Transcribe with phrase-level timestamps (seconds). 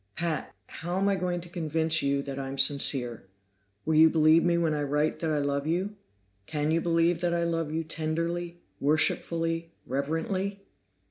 [0.15, 3.27] "Pat How am I going to convince you that I'm sincere?
[3.85, 5.95] Will you believe me when I write that I love you?
[6.47, 10.65] Can you believe that I love you tenderly, worshipfully reverently?